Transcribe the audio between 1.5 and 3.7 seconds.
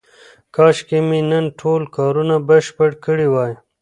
ټول کارونه بشپړ کړي وای.